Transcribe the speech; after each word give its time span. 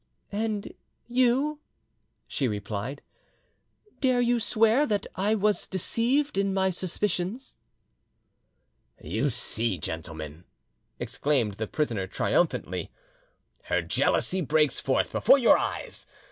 "And 0.31 0.73
you," 1.07 1.59
she 2.27 2.47
replied, 2.47 3.03
"dare 3.99 4.19
you 4.19 4.39
swear 4.39 4.87
that 4.87 5.05
I 5.15 5.35
was 5.35 5.67
deceived 5.67 6.39
in 6.39 6.55
my 6.55 6.71
suspicions?" 6.71 7.55
"You 8.99 9.29
see, 9.29 9.77
gentlemen," 9.77 10.45
exclaimed 10.97 11.57
the 11.57 11.67
prisoner 11.67 12.07
triumphantly, 12.07 12.89
"her 13.65 13.83
jealousy 13.83 14.41
breaks 14.41 14.79
forth 14.79 15.11
before 15.11 15.37
your 15.37 15.59
eyes. 15.59 16.07